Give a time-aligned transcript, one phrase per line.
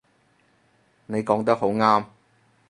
[1.05, 2.03] 你講得好啱